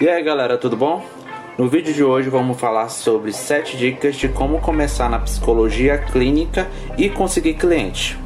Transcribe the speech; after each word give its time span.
E 0.00 0.08
aí 0.08 0.22
galera, 0.22 0.56
tudo 0.56 0.76
bom? 0.76 1.04
No 1.58 1.68
vídeo 1.68 1.92
de 1.92 2.04
hoje 2.04 2.30
vamos 2.30 2.60
falar 2.60 2.88
sobre 2.88 3.32
7 3.32 3.76
dicas 3.76 4.14
de 4.14 4.28
como 4.28 4.60
começar 4.60 5.10
na 5.10 5.18
psicologia 5.18 5.98
clínica 5.98 6.68
e 6.96 7.10
conseguir 7.10 7.54
cliente. 7.54 8.16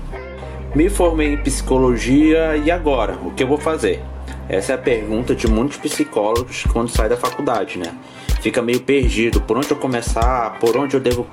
Me 0.74 0.90
formei 0.90 1.32
em 1.32 1.38
psicologia 1.38 2.58
e 2.58 2.70
agora? 2.70 3.16
O 3.24 3.30
que 3.30 3.42
eu 3.42 3.46
vou 3.46 3.56
fazer? 3.56 4.02
Essa 4.50 4.72
é 4.72 4.74
a 4.74 4.78
pergunta 4.78 5.34
de 5.34 5.48
muitos 5.48 5.78
psicólogos 5.78 6.64
quando 6.70 6.90
sai 6.90 7.08
da 7.08 7.16
faculdade, 7.16 7.78
né? 7.78 7.94
Fica 8.42 8.60
meio 8.60 8.82
perdido, 8.82 9.40
por 9.40 9.56
onde 9.56 9.70
eu 9.70 9.76
começar, 9.78 10.58
por 10.58 10.76
onde 10.76 10.94
eu 10.94 11.00
devo 11.00 11.26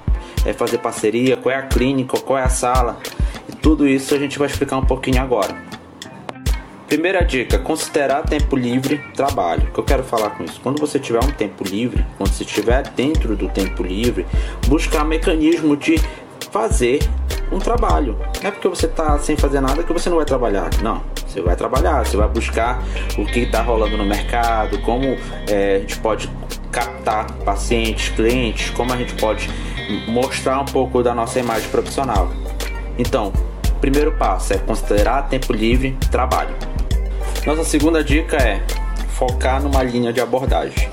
é, 0.45 0.53
fazer 0.53 0.77
parceria, 0.77 1.35
qual 1.35 1.53
é 1.53 1.57
a 1.57 1.63
clínica, 1.63 2.17
qual 2.17 2.39
é 2.39 2.43
a 2.43 2.49
sala. 2.49 2.97
E 3.49 3.51
tudo 3.57 3.85
isso 3.85 4.15
a 4.15 4.17
gente 4.17 4.39
vai 4.39 4.47
explicar 4.47 4.77
um 4.77 4.85
pouquinho 4.85 5.21
agora. 5.21 5.68
Primeira 6.89 7.23
dica: 7.23 7.59
considerar 7.59 8.23
tempo 8.23 8.55
livre 8.55 8.97
trabalho. 9.13 9.67
O 9.69 9.71
que 9.71 9.79
eu 9.79 9.83
quero 9.83 10.03
falar 10.03 10.31
com 10.31 10.43
isso? 10.43 10.59
Quando 10.59 10.79
você 10.79 10.97
tiver 10.97 11.23
um 11.23 11.31
tempo 11.31 11.63
livre, 11.63 12.03
quando 12.17 12.31
você 12.31 12.43
estiver 12.43 12.81
dentro 12.95 13.35
do 13.35 13.47
tempo 13.47 13.83
livre, 13.83 14.25
buscar 14.67 15.05
mecanismo 15.05 15.77
de 15.77 16.01
fazer 16.51 16.99
um 17.51 17.59
trabalho. 17.59 18.17
Não 18.41 18.49
é 18.49 18.51
porque 18.51 18.67
você 18.67 18.87
está 18.87 19.19
sem 19.19 19.37
fazer 19.37 19.61
nada 19.61 19.83
que 19.83 19.93
você 19.93 20.09
não 20.09 20.17
vai 20.17 20.25
trabalhar. 20.25 20.67
Não, 20.81 21.03
você 21.27 21.41
vai 21.41 21.55
trabalhar, 21.55 22.03
você 22.03 22.17
vai 22.17 22.27
buscar 22.27 22.83
o 23.19 23.25
que 23.25 23.41
está 23.41 23.61
rolando 23.61 23.95
no 23.95 24.05
mercado, 24.05 24.81
como 24.81 25.15
é, 25.47 25.75
a 25.75 25.79
gente 25.79 25.99
pode 25.99 26.27
captar 26.71 27.31
pacientes, 27.45 28.09
clientes, 28.09 28.71
como 28.71 28.91
a 28.91 28.97
gente 28.97 29.13
pode 29.13 29.47
mostrar 30.07 30.59
um 30.59 30.65
pouco 30.65 31.03
da 31.03 31.13
nossa 31.13 31.39
imagem 31.39 31.69
profissional. 31.69 32.31
Então, 32.97 33.31
primeiro 33.79 34.11
passo 34.13 34.53
é 34.53 34.57
considerar 34.57 35.29
tempo 35.29 35.53
livre 35.53 35.95
trabalho. 36.09 36.78
Nossa 37.45 37.63
segunda 37.63 38.03
dica 38.03 38.35
é 38.37 38.61
focar 39.17 39.61
numa 39.61 39.81
linha 39.81 40.11
de 40.11 40.19
abordagem. 40.19 40.89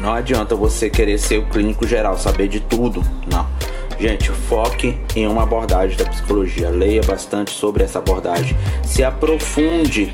Não 0.00 0.12
adianta 0.12 0.54
você 0.54 0.88
querer 0.88 1.18
ser 1.18 1.38
o 1.38 1.46
clínico 1.46 1.86
geral, 1.86 2.16
saber 2.16 2.48
de 2.48 2.60
tudo. 2.60 3.02
Não. 3.30 3.46
Gente, 3.98 4.30
foque 4.30 4.96
em 5.16 5.26
uma 5.26 5.42
abordagem 5.42 5.96
da 5.96 6.04
psicologia. 6.04 6.70
Leia 6.70 7.02
bastante 7.02 7.50
sobre 7.50 7.82
essa 7.82 7.98
abordagem. 7.98 8.56
Se 8.84 9.02
aprofunde 9.02 10.12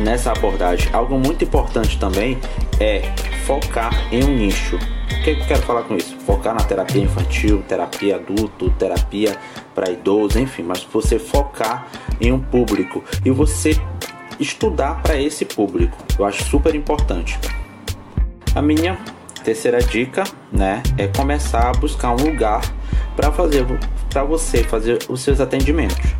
nessa 0.00 0.32
abordagem. 0.32 0.90
Algo 0.92 1.18
muito 1.18 1.42
importante 1.42 1.98
também 1.98 2.38
é 2.78 3.02
focar 3.46 4.06
em 4.12 4.22
um 4.22 4.36
nicho. 4.36 4.76
O 4.76 5.22
que 5.22 5.30
eu 5.30 5.46
quero 5.46 5.62
falar 5.62 5.82
com 5.82 5.96
isso? 5.96 6.14
Focar 6.26 6.54
na 6.54 6.62
terapia 6.62 7.02
infantil, 7.02 7.62
terapia 7.66 8.16
adulto, 8.16 8.70
terapia 8.78 9.36
para 9.74 9.90
idoso, 9.90 10.38
enfim, 10.38 10.62
mas 10.62 10.86
você 10.90 11.18
focar 11.18 11.88
em 12.20 12.32
um 12.32 12.40
público 12.40 13.02
e 13.24 13.30
você 13.30 13.78
estudar 14.40 15.02
para 15.02 15.20
esse 15.20 15.44
público. 15.44 15.96
Eu 16.18 16.24
acho 16.24 16.42
super 16.44 16.74
importante. 16.74 17.38
A 18.54 18.62
minha 18.62 18.98
terceira 19.44 19.78
dica, 19.78 20.24
né, 20.52 20.82
é 20.98 21.06
começar 21.06 21.68
a 21.68 21.72
buscar 21.72 22.12
um 22.12 22.24
lugar 22.24 22.60
para 23.14 23.30
fazer 23.30 23.64
para 24.08 24.24
você 24.24 24.64
fazer 24.64 24.98
os 25.08 25.20
seus 25.20 25.40
atendimentos. 25.40 26.14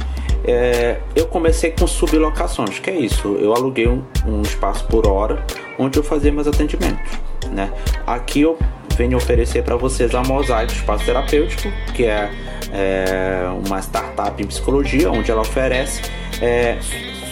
É, 0.44 1.00
eu 1.14 1.26
comecei 1.26 1.70
com 1.72 1.86
sublocações, 1.86 2.78
que 2.78 2.88
é 2.88 2.98
isso. 2.98 3.36
Eu 3.36 3.52
aluguei 3.52 3.88
um, 3.88 4.02
um, 4.26 4.42
espaço 4.42 4.86
por 4.86 5.06
hora 5.06 5.44
onde 5.78 5.98
eu 5.98 6.02
fazia 6.02 6.32
meus 6.32 6.46
atendimentos. 6.46 7.18
Né? 7.50 7.70
Aqui 8.06 8.42
eu 8.42 8.56
venho 8.96 9.16
oferecer 9.16 9.62
para 9.64 9.76
vocês 9.76 10.14
a 10.14 10.22
Mosaico 10.22 10.72
Espaço 10.72 11.04
Terapêutico, 11.04 11.68
que 11.94 12.04
é, 12.04 12.30
é, 12.72 13.48
uma 13.66 13.80
startup 13.80 14.42
em 14.42 14.46
psicologia, 14.46 15.10
onde 15.10 15.30
ela 15.30 15.42
oferece 15.42 16.02
é, 16.41 16.78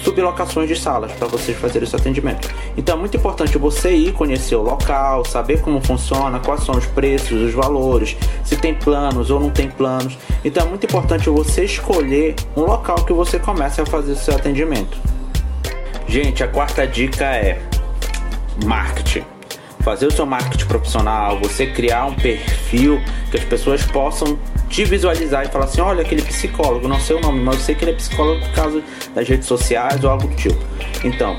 sublocações 0.04 0.68
de 0.68 0.76
salas 0.76 1.12
para 1.12 1.26
vocês 1.26 1.56
fazerem 1.56 1.86
esse 1.86 1.96
atendimento. 1.96 2.48
Então 2.76 2.96
é 2.96 2.98
muito 2.98 3.16
importante 3.16 3.56
você 3.58 3.92
ir 3.92 4.12
conhecer 4.12 4.56
o 4.56 4.62
local, 4.62 5.24
saber 5.24 5.60
como 5.60 5.80
funciona, 5.80 6.38
quais 6.40 6.64
são 6.64 6.76
os 6.76 6.86
preços, 6.86 7.42
os 7.42 7.54
valores, 7.54 8.16
se 8.44 8.56
tem 8.56 8.74
planos 8.74 9.30
ou 9.30 9.40
não 9.40 9.50
tem 9.50 9.68
planos. 9.68 10.16
Então 10.44 10.66
é 10.66 10.68
muito 10.68 10.84
importante 10.84 11.28
você 11.28 11.64
escolher 11.64 12.34
um 12.56 12.62
local 12.62 12.96
que 13.04 13.12
você 13.12 13.38
comece 13.38 13.80
a 13.80 13.86
fazer 13.86 14.12
o 14.12 14.16
seu 14.16 14.34
atendimento. 14.34 14.98
Gente, 16.06 16.42
a 16.42 16.48
quarta 16.48 16.86
dica 16.86 17.24
é 17.24 17.60
marketing 18.64 19.24
fazer 19.88 20.06
o 20.06 20.12
seu 20.12 20.26
marketing 20.26 20.66
profissional, 20.66 21.38
você 21.38 21.66
criar 21.66 22.04
um 22.04 22.14
perfil 22.14 23.00
que 23.30 23.38
as 23.38 23.44
pessoas 23.44 23.82
possam 23.86 24.38
te 24.68 24.84
visualizar 24.84 25.44
e 25.44 25.48
falar 25.48 25.64
assim: 25.64 25.80
olha, 25.80 26.02
aquele 26.02 26.22
psicólogo, 26.22 26.86
não 26.86 27.00
sei 27.00 27.16
o 27.16 27.20
nome, 27.20 27.40
mas 27.40 27.56
eu 27.56 27.60
sei 27.62 27.74
que 27.74 27.84
ele 27.84 27.92
é 27.92 27.94
psicólogo 27.94 28.40
por 28.40 28.52
causa 28.52 28.82
das 29.14 29.28
redes 29.28 29.46
sociais 29.46 30.02
ou 30.04 30.10
algo 30.10 30.28
do 30.28 30.34
tipo. 30.34 30.58
Então, 31.04 31.36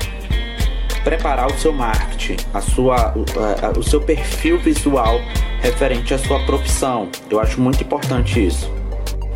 preparar 1.04 1.46
o 1.46 1.58
seu 1.58 1.72
marketing, 1.72 2.36
a 2.52 2.60
sua, 2.60 3.14
o, 3.16 3.78
o 3.78 3.82
seu 3.82 4.00
perfil 4.00 4.58
visual 4.58 5.20
referente 5.60 6.12
à 6.14 6.18
sua 6.18 6.40
profissão. 6.44 7.08
Eu 7.30 7.40
acho 7.40 7.60
muito 7.60 7.82
importante 7.82 8.44
isso. 8.44 8.79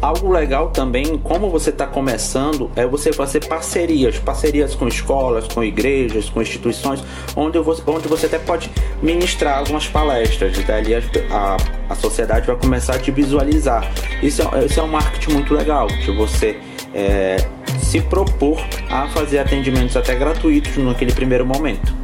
Algo 0.05 0.31
legal 0.31 0.69
também, 0.69 1.17
como 1.17 1.49
você 1.49 1.71
está 1.71 1.87
começando, 1.87 2.71
é 2.77 2.87
você 2.87 3.11
fazer 3.11 3.49
parcerias, 3.49 4.19
parcerias 4.19 4.75
com 4.75 4.87
escolas, 4.87 5.49
com 5.49 5.65
igrejas, 5.65 6.29
com 6.29 6.43
instituições, 6.43 7.03
onde 7.35 7.59
você, 7.59 7.83
onde 7.87 8.07
você 8.07 8.27
até 8.27 8.39
pode 8.39 8.71
ministrar 9.03 9.61
algumas 9.61 9.89
palestras. 9.89 10.59
Dali 10.59 10.95
a, 10.95 11.01
a, 11.31 11.57
a 11.89 11.95
sociedade 11.95 12.47
vai 12.47 12.55
começar 12.55 12.97
a 12.97 12.99
te 12.99 13.11
visualizar. 13.11 13.91
Isso 14.23 14.43
é, 14.43 14.67
isso 14.67 14.79
é 14.79 14.83
um 14.83 14.89
marketing 14.89 15.33
muito 15.33 15.55
legal, 15.55 15.87
de 15.87 16.11
você 16.11 16.61
é, 16.93 17.39
se 17.79 18.03
propor 18.03 18.61
a 18.91 19.09
fazer 19.09 19.39
atendimentos 19.39 19.97
até 19.97 20.15
gratuitos 20.15 20.77
naquele 20.77 21.15
primeiro 21.15 21.47
momento. 21.47 21.95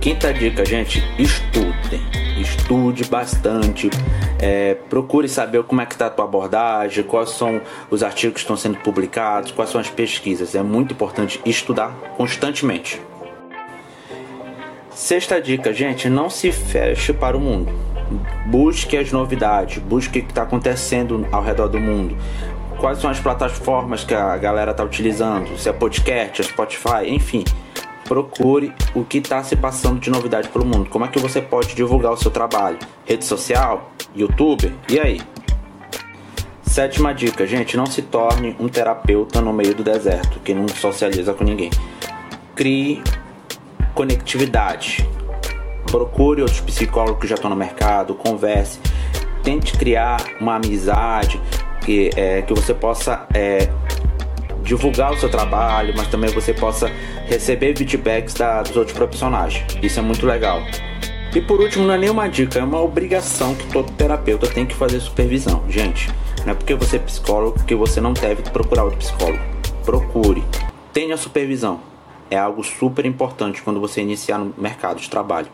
Quinta 0.00 0.32
dica, 0.32 0.64
gente, 0.64 1.02
estudem. 1.18 2.00
Estude 2.40 3.04
bastante. 3.06 3.90
É, 4.40 4.76
procure 4.88 5.28
saber 5.28 5.64
como 5.64 5.80
é 5.80 5.86
que 5.86 5.94
está 5.94 6.06
a 6.06 6.10
tua 6.10 6.24
abordagem, 6.24 7.02
quais 7.02 7.30
são 7.30 7.60
os 7.90 8.02
artigos 8.02 8.34
que 8.34 8.40
estão 8.40 8.56
sendo 8.56 8.78
publicados, 8.78 9.50
quais 9.50 9.70
são 9.70 9.80
as 9.80 9.90
pesquisas. 9.90 10.54
É 10.54 10.62
muito 10.62 10.92
importante 10.94 11.40
estudar 11.44 11.90
constantemente. 12.16 13.00
Sexta 14.90 15.40
dica, 15.40 15.72
gente, 15.72 16.08
não 16.08 16.30
se 16.30 16.52
feche 16.52 17.12
para 17.12 17.36
o 17.36 17.40
mundo. 17.40 17.72
Busque 18.46 18.96
as 18.96 19.12
novidades, 19.12 19.78
busque 19.78 20.20
o 20.20 20.22
que 20.22 20.30
está 20.30 20.42
acontecendo 20.42 21.26
ao 21.30 21.42
redor 21.42 21.68
do 21.68 21.78
mundo. 21.78 22.16
Quais 22.78 22.98
são 22.98 23.10
as 23.10 23.18
plataformas 23.18 24.04
que 24.04 24.14
a 24.14 24.36
galera 24.36 24.70
está 24.70 24.84
utilizando, 24.84 25.58
se 25.58 25.68
é 25.68 25.72
podcast, 25.72 26.40
é 26.40 26.44
Spotify, 26.44 27.08
enfim 27.08 27.44
procure 28.08 28.72
o 28.94 29.04
que 29.04 29.18
está 29.18 29.44
se 29.44 29.54
passando 29.54 30.00
de 30.00 30.10
novidade 30.10 30.48
pelo 30.48 30.64
mundo. 30.64 30.88
Como 30.88 31.04
é 31.04 31.08
que 31.08 31.18
você 31.18 31.42
pode 31.42 31.74
divulgar 31.74 32.12
o 32.12 32.16
seu 32.16 32.30
trabalho? 32.30 32.78
Rede 33.04 33.24
social? 33.24 33.92
YouTube? 34.16 34.74
E 34.88 34.98
aí? 34.98 35.20
Sétima 36.62 37.14
dica, 37.14 37.46
gente, 37.46 37.76
não 37.76 37.86
se 37.86 38.02
torne 38.02 38.56
um 38.58 38.68
terapeuta 38.68 39.40
no 39.40 39.52
meio 39.52 39.74
do 39.74 39.84
deserto, 39.84 40.40
que 40.40 40.54
não 40.54 40.66
socializa 40.68 41.34
com 41.34 41.44
ninguém. 41.44 41.70
Crie 42.56 43.02
conectividade. 43.94 45.06
Procure 45.90 46.42
outros 46.42 46.60
psicólogos 46.60 47.20
que 47.20 47.26
já 47.26 47.34
estão 47.34 47.50
no 47.50 47.56
mercado, 47.56 48.14
converse, 48.14 48.78
tente 49.42 49.76
criar 49.76 50.18
uma 50.40 50.56
amizade 50.56 51.40
que, 51.84 52.10
é, 52.14 52.42
que 52.42 52.52
você 52.54 52.74
possa 52.74 53.26
é, 53.34 53.68
divulgar 54.68 55.12
o 55.12 55.16
seu 55.16 55.30
trabalho, 55.30 55.94
mas 55.96 56.08
também 56.08 56.30
você 56.30 56.52
possa 56.52 56.92
receber 57.26 57.74
feedbacks 57.74 58.34
da, 58.34 58.62
dos 58.62 58.76
outros 58.76 58.96
profissionais. 58.96 59.64
Isso 59.82 59.98
é 59.98 60.02
muito 60.02 60.26
legal. 60.26 60.62
E 61.34 61.40
por 61.40 61.60
último, 61.60 61.86
não 61.86 61.94
é 61.94 61.98
nenhuma 61.98 62.28
dica, 62.28 62.58
é 62.58 62.62
uma 62.62 62.80
obrigação 62.80 63.54
que 63.54 63.66
todo 63.68 63.90
terapeuta 63.92 64.46
tem 64.46 64.66
que 64.66 64.74
fazer 64.74 65.00
supervisão. 65.00 65.64
Gente, 65.68 66.10
não 66.44 66.52
é 66.52 66.54
porque 66.54 66.74
você 66.74 66.96
é 66.96 66.98
psicólogo 66.98 67.64
que 67.64 67.74
você 67.74 68.00
não 68.00 68.12
deve 68.12 68.42
procurar 68.42 68.84
outro 68.84 68.98
psicólogo. 68.98 69.42
Procure. 69.84 70.44
Tenha 70.92 71.16
supervisão. 71.16 71.80
É 72.30 72.36
algo 72.36 72.62
super 72.62 73.06
importante 73.06 73.62
quando 73.62 73.80
você 73.80 74.02
iniciar 74.02 74.38
no 74.38 74.54
mercado 74.58 75.00
de 75.00 75.08
trabalho. 75.08 75.48